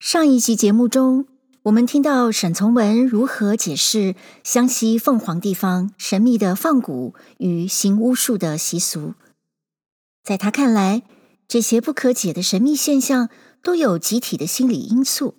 [0.00, 1.26] 上一集节目中，
[1.64, 9.12] 我们听到沈从文如何解释湘西凤凰地方神秘的放蛊与行巫术的习俗。
[10.24, 11.02] 在他看来，
[11.46, 13.28] 这些不可解的神秘现象
[13.62, 15.34] 都有集体的心理因素。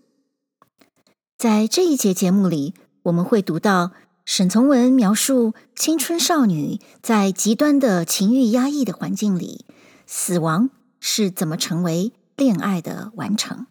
[1.40, 3.94] 在这一节节目里，我们会读到
[4.26, 9.66] 沈从文描述青春少女在极端的情欲压抑的环境里，
[10.06, 10.70] 死亡
[11.00, 13.66] 是怎么成为恋爱的完成。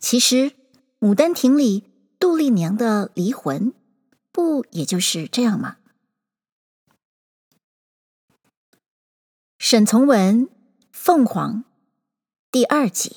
[0.00, 0.36] 其实，
[1.00, 1.82] 《牡丹亭》里
[2.20, 3.74] 杜丽娘的离魂，
[4.30, 5.78] 不也就是这样吗？
[9.58, 10.46] 沈从文
[10.92, 11.64] 《凤凰》
[12.52, 13.16] 第二集。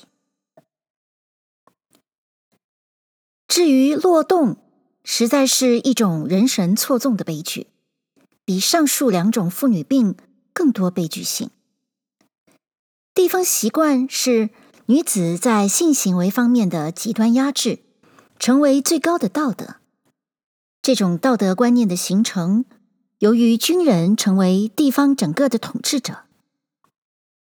[3.46, 4.56] 至于落洞，
[5.04, 7.68] 实在是一种人神错综的悲剧，
[8.44, 10.16] 比上述两种妇女病
[10.52, 11.48] 更多悲剧性。
[13.14, 14.50] 地方习惯是。
[14.92, 17.78] 女子在性行为方面的极端压制，
[18.38, 19.76] 成为最高的道德。
[20.82, 22.66] 这种道德观念的形成，
[23.18, 26.24] 由于军人成为地方整个的统治者，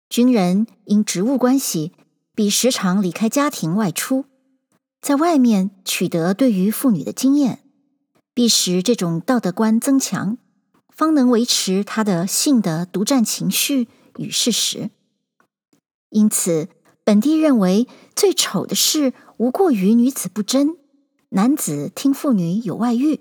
[0.07, 1.91] 军人因职务关系，
[2.33, 4.23] 必时常离开家庭外出，
[5.01, 7.59] 在外面取得对于妇女的经验，
[8.33, 10.37] 必使这种道德观增强，
[10.87, 14.91] 方能维持他的性的独占情绪与事实。
[16.09, 16.69] 因此。
[17.05, 20.77] 本地认为最丑的事，无过于女子不贞，
[21.29, 23.19] 男子听妇女有外遇。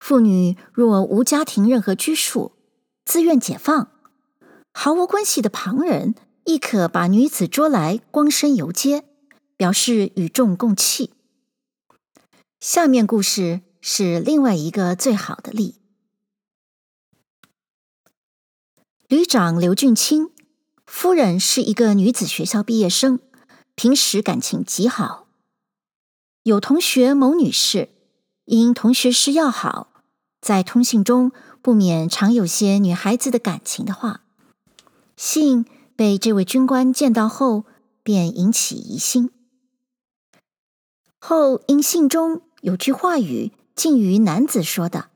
[0.00, 2.52] 妇女若无家庭任何拘束，
[3.04, 3.92] 自愿解放，
[4.72, 9.04] 毫无关系的旁人亦可把女子捉来光身游街，
[9.56, 11.12] 表示与众共弃。
[12.58, 15.76] 下面故事是另外一个最好的例。
[19.06, 20.30] 旅长刘俊卿。
[20.88, 23.20] 夫人是一个女子学校毕业生，
[23.74, 25.28] 平时感情极好。
[26.44, 27.90] 有同学某女士，
[28.46, 29.92] 因同学时要好，
[30.40, 34.22] 在通信中不免常有些女孩子的感情的话。
[35.14, 37.66] 信被这位军官见到后，
[38.02, 39.30] 便引起疑心。
[41.18, 45.10] 后因信中有句话语，近于男子说的：“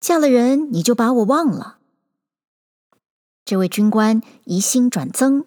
[0.00, 1.76] 嫁了人，你就把我忘了。”
[3.50, 5.44] 这位军官疑心转增，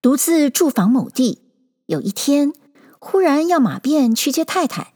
[0.00, 1.42] 独自驻防某地。
[1.84, 2.54] 有一天，
[2.98, 4.94] 忽然要马便去接太太，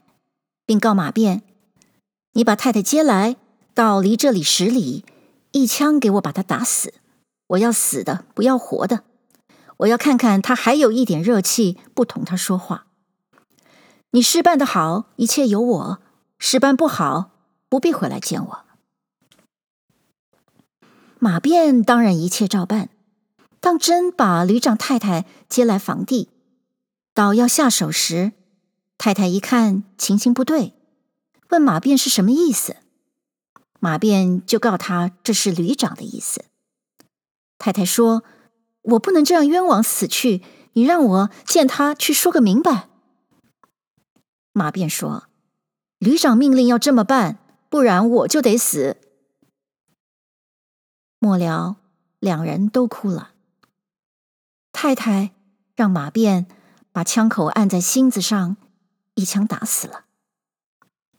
[0.65, 1.43] 并告马便
[2.33, 3.37] ：“你把太太接来，
[3.75, 5.05] 到离这里十里，
[5.53, 6.95] 一枪给我把她打死。
[7.49, 9.05] 我要死的，不要活的。
[9.77, 12.87] 我要看看她还有一点热气，不同她说话。
[14.13, 15.99] 你事办得好，一切由我；
[16.39, 17.33] 事办不好，
[17.69, 18.65] 不必回来见我。”
[21.25, 22.91] 马便当然一切照办，
[23.59, 26.29] 当真把旅长太太接来房地，
[27.15, 28.33] 到要下手时，
[28.99, 30.75] 太太一看情形不对，
[31.49, 32.77] 问马便是什么意思，
[33.81, 36.45] 马便就告他这是旅长的意思。
[37.57, 38.23] 太太说
[38.93, 40.43] ：“我不能这样冤枉死去，
[40.75, 42.91] 你让我见他去说个明白。”
[44.53, 45.25] 马便说
[45.97, 47.39] ：“旅长命令要这么办，
[47.71, 48.99] 不然我就得死。”
[51.25, 51.77] 末了，
[52.19, 53.31] 两人都哭了。
[54.73, 55.33] 太太
[55.75, 56.47] 让马便
[56.93, 58.59] 把枪口按在心子上，
[59.15, 60.05] 一枪打死了。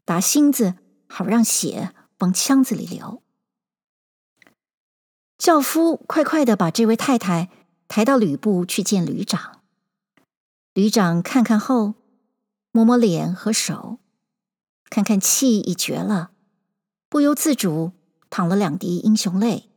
[0.03, 0.75] 打心子，
[1.07, 3.23] 好让血往腔子里流。
[5.39, 7.49] 轿夫快快的把这位太太
[7.87, 9.63] 抬到旅部去见旅长。
[10.75, 11.95] 旅长看看后，
[12.71, 13.97] 摸摸脸和手，
[14.87, 16.29] 看看气已绝了，
[17.09, 17.93] 不由自主
[18.29, 19.71] 淌了两滴英雄泪。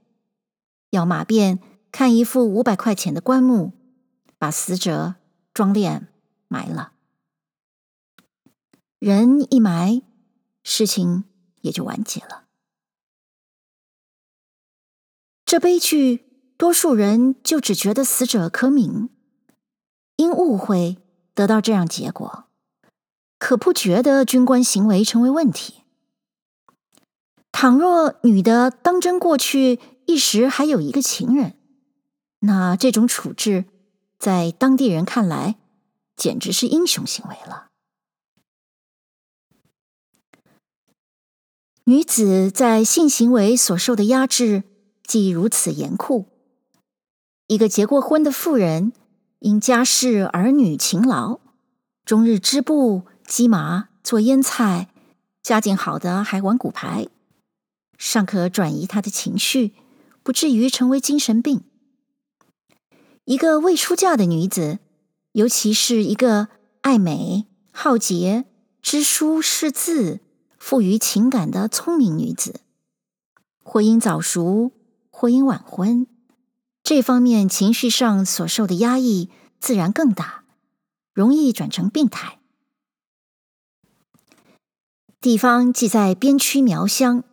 [0.91, 1.59] 要马便
[1.93, 3.73] 看一副五百块钱的棺木，
[4.39, 5.17] 把死者
[5.53, 6.07] 装殓
[6.49, 6.93] 埋了。
[8.99, 10.03] 人一埋，
[10.63, 11.25] 事情
[11.61, 12.45] 也就完结了。
[15.45, 16.27] 这悲剧，
[16.57, 19.09] 多数人就只觉得死者可悯，
[20.17, 20.99] 因误会
[21.35, 22.45] 得到这样结果，
[23.39, 25.85] 可不觉得军官行为成为问题。
[27.51, 31.55] 倘若女的当真过去，一时还有一个情人，
[32.39, 33.67] 那这种处置，
[34.19, 35.57] 在当地人看来，
[36.17, 37.69] 简直是英雄行为了。
[41.85, 44.63] 女子在性行为所受的压制，
[45.05, 46.25] 既如此严酷，
[47.47, 48.95] 一个结过婚的妇人，
[49.41, 51.39] 因家事儿女勤劳，
[52.07, 54.89] 终日织布、机麻、做腌菜，
[55.43, 57.09] 家境好的还玩骨牌，
[57.99, 59.75] 尚可转移她的情绪。
[60.29, 61.63] 不至于成为精神病。
[63.25, 64.79] 一个未出嫁的女子，
[65.33, 66.49] 尤其是一个
[66.83, 68.45] 爱美、好洁、
[68.83, 70.21] 知书识字、
[70.59, 72.61] 富于情感的聪明女子，
[73.63, 74.73] 或因早熟，
[75.09, 76.07] 或因晚婚，
[76.83, 80.45] 这方面情绪上所受的压抑自然更大，
[81.15, 82.39] 容易转成病态。
[85.23, 87.25] 地方既在边区苗乡，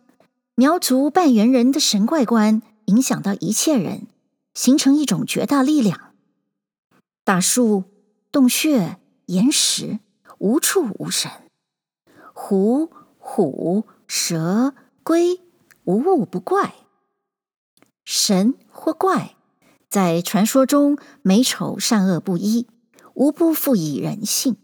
[0.54, 4.08] 苗族半猿人的神怪观影响到一切人。
[4.54, 6.14] 形成一种绝大力量，
[7.24, 7.84] 大树、
[8.32, 9.98] 洞穴、岩石，
[10.38, 11.30] 无处无神；
[12.32, 14.72] 狐、虎、蛇、
[15.02, 15.42] 龟，
[15.84, 16.74] 无物不怪。
[18.06, 19.36] 神或怪，
[19.90, 22.66] 在传说中美丑善恶不一，
[23.12, 24.56] 无不赋予人性。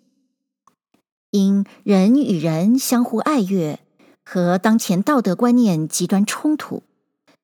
[1.33, 3.79] 因人与人相互爱悦，
[4.25, 6.83] 和当前道德观念极端冲突。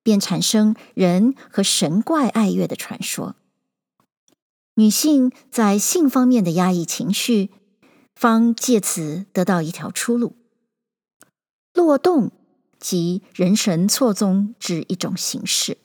[0.08, 3.37] 便产生人和神怪爱乐的传说。
[4.76, 7.50] 女性在性方面的压抑情绪，
[8.14, 10.34] 方借此得到一条出路。
[11.75, 12.32] 落洞
[12.81, 15.76] 即人神错综之一种形式，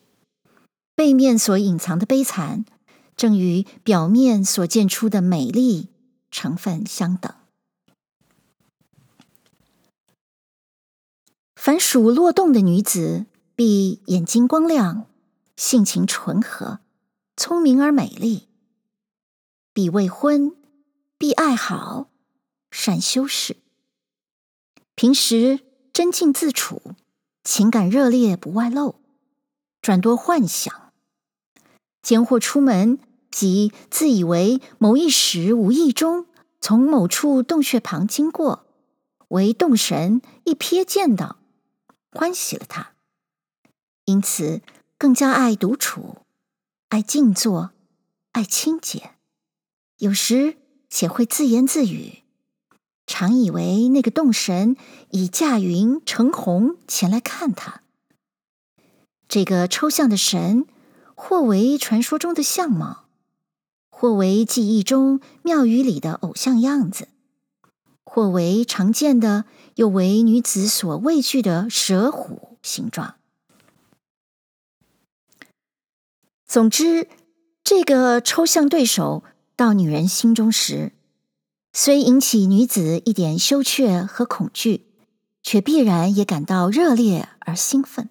[0.95, 2.63] 背面所隐藏的悲惨，
[3.17, 5.89] 正与表面所见出的美丽
[6.31, 7.35] 成分相等。
[11.57, 13.25] 凡属落洞的女子。
[13.55, 15.05] 必眼睛光亮，
[15.55, 16.79] 性情纯和，
[17.37, 18.47] 聪明而美丽。
[19.73, 20.55] 必未婚，
[21.19, 22.09] 必爱好，
[22.71, 23.57] 善修饰。
[24.95, 25.59] 平时
[25.91, 26.81] 贞静自处，
[27.43, 28.95] 情感热烈不外露，
[29.81, 30.91] 转多幻想。
[32.01, 32.97] 间或出门，
[33.29, 36.25] 即自以为某一时无意中
[36.59, 38.65] 从某处洞穴旁经过，
[39.27, 41.37] 为洞神一瞥见到，
[42.11, 42.92] 欢喜了他。
[44.05, 44.61] 因此，
[44.97, 46.17] 更加爱独处，
[46.89, 47.71] 爱静坐，
[48.33, 49.11] 爱清洁。
[49.97, 50.57] 有时
[50.89, 52.23] 且会自言自语，
[53.07, 54.75] 常以为那个洞神
[55.11, 57.81] 已驾云乘鸿前来看他。
[59.29, 60.65] 这个抽象的神，
[61.15, 63.05] 或为传说中的相貌，
[63.89, 67.07] 或为记忆中庙宇里的偶像样子，
[68.03, 69.45] 或为常见的，
[69.75, 73.15] 又为女子所畏惧的蛇虎形状。
[76.53, 77.07] 总之，
[77.63, 79.23] 这个抽象对手
[79.55, 80.91] 到女人心中时，
[81.71, 84.85] 虽引起女子一点羞怯和恐惧，
[85.41, 88.07] 却必然也感到热烈而兴奋。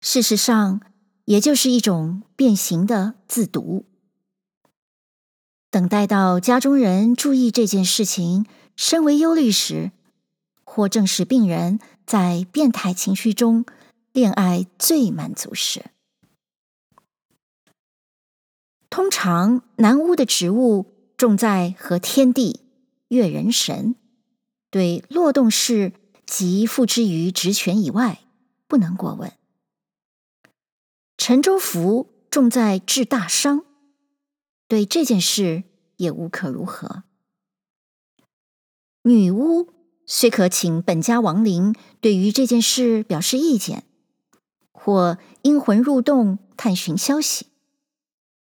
[0.00, 0.80] 事实上，
[1.24, 3.84] 也就是一种变形的自毒。
[5.72, 8.46] 等待到家中人注意这件事情，
[8.76, 9.90] 深为忧虑时，
[10.62, 13.64] 或正是病人在变态情绪中
[14.12, 15.86] 恋爱最满足时。
[18.92, 20.84] 通常南巫的职务
[21.16, 22.60] 重在和天地、
[23.08, 23.96] 月人神，
[24.68, 25.94] 对落洞事
[26.26, 28.20] 及付之于职权以外，
[28.68, 29.32] 不能过问。
[31.16, 33.64] 陈州府重在治大伤，
[34.68, 35.64] 对这件事
[35.96, 37.04] 也无可如何。
[39.04, 39.70] 女巫
[40.04, 43.84] 虽可请本家亡灵对于这件事表示意见，
[44.70, 47.46] 或阴魂入洞探寻消息。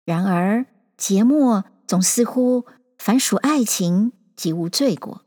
[0.03, 0.65] 然而，
[0.97, 2.65] 节末总似乎
[2.97, 5.25] 凡属爱情即无罪过。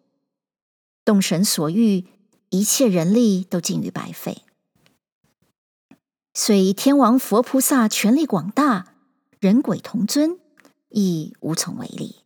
[1.04, 2.06] 动神所欲，
[2.50, 4.42] 一切人力都尽于白费。
[6.32, 8.94] 虽天王佛菩萨权力广大，
[9.38, 10.38] 人鬼同尊，
[10.88, 12.16] 亦无从为力。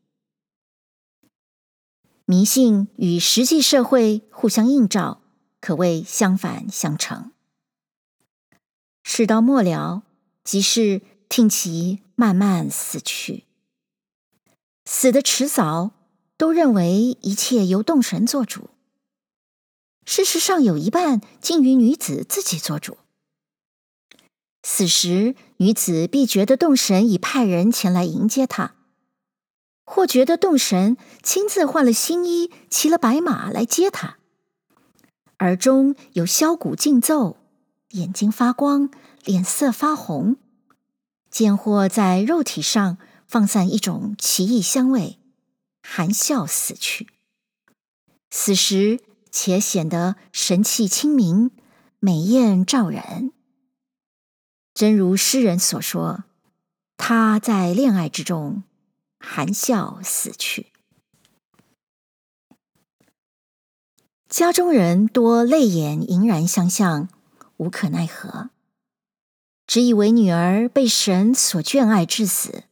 [2.24, 5.22] 迷信与实际社会互相映照，
[5.60, 7.32] 可谓相反相成。
[9.02, 10.02] 事到末了，
[10.44, 13.44] 即是听其慢慢死去，
[14.86, 15.90] 死的迟早，
[16.36, 18.70] 都认为一切由洞神做主。
[20.06, 22.96] 事实上，有一半竟于女子自己做主。
[24.62, 28.74] 死时，女子必觉得洞神已派人前来迎接她，
[29.84, 34.16] 或觉得洞神亲自换了新衣，骑了白马来接她，
[35.40, 37.36] 耳中有箫鼓竞奏，
[37.90, 38.90] 眼睛发光，
[39.24, 40.36] 脸色发红。
[41.30, 45.18] 间或在肉体上放散一种奇异香味，
[45.82, 47.08] 含笑死去。
[48.30, 51.50] 死时且显得神气清明，
[52.00, 53.32] 美艳照人。
[54.74, 56.24] 真如诗人所说
[56.96, 58.62] ：“他在恋爱之中
[59.18, 60.72] 含笑死去。”
[64.28, 67.08] 家中人多泪眼盈然相向，
[67.56, 68.50] 无可奈何。
[69.68, 72.64] 只以为女儿被神所眷爱至死，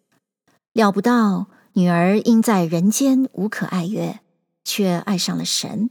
[0.72, 4.20] 料不到女儿因在人间无可爱悦，
[4.64, 5.90] 却爱上了神，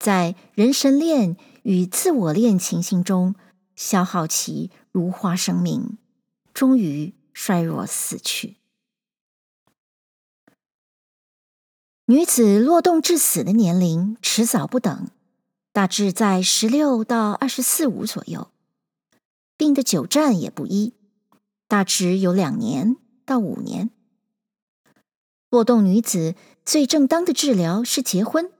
[0.00, 3.36] 在人神恋与自我恋情形中
[3.76, 5.96] 消耗其如花生命，
[6.52, 8.56] 终于衰弱死去。
[12.06, 15.06] 女子落洞致死的年龄迟早不等，
[15.72, 18.50] 大致在十六到二十四五左右，
[19.58, 20.94] 病的久暂也不一，
[21.66, 22.96] 大致有两年
[23.26, 23.90] 到五年。
[25.50, 28.52] 落洞女子最正当的治疗是结婚，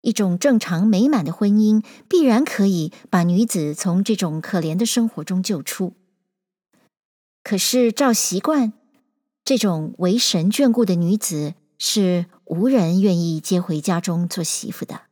[0.00, 5.92] 一种正常美满的婚姻必然可以把女子从这种可怜的生活中救出。
[7.44, 8.72] 可是照习惯，
[9.44, 15.02] 这种为神眷顾的女子是无人愿意接回家中做媳妇的，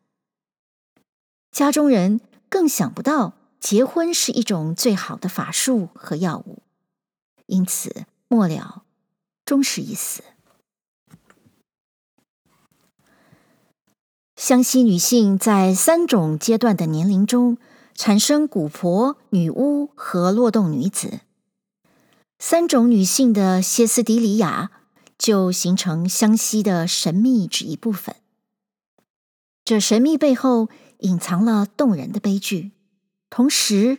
[1.53, 6.63] 家中人更想不到结婚是一种最好的法术和药物，
[7.47, 8.83] 因此末了
[9.45, 10.25] 终是一死。
[14.35, 17.57] 湘西女性在三种阶段的年龄中
[17.95, 21.21] 产生古婆、女巫和落洞女子，
[22.41, 24.73] 三种女性的歇斯底里亚。
[25.19, 28.17] 就形成湘西的神秘之一部分。
[29.65, 32.73] 这神秘背后隐藏了动人的悲剧，
[33.33, 33.97] 同时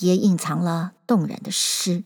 [0.00, 2.04] 也隐藏了动人的诗。